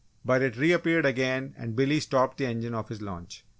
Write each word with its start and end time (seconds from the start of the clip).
But 0.25 0.41
it 0.41 0.57
reappeared 0.57 1.05
again 1.05 1.53
and 1.59 1.75
Billy 1.75 1.99
stopped 1.99 2.39
the 2.39 2.47
engine 2.47 2.73
of 2.73 2.89
his 2.89 3.03
launch. 3.03 3.45